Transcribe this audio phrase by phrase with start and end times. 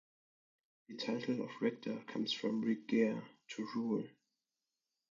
[0.87, 4.07] The title of rector comes from "regere"-"to rule".